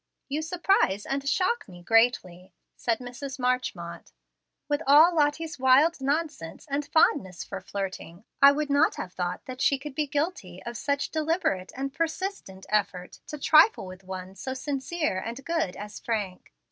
[0.29, 3.37] "You surprise and shock me greatly," said Mrs.
[3.37, 4.13] Marchmont.
[4.67, 9.61] "With all Lottie's wild nonsense and fondness for flirting, I would not have thought that
[9.61, 14.55] she could be guilty of such deliberate and persistent effort to trifle with one so
[14.55, 16.51] sincere and good as Frank.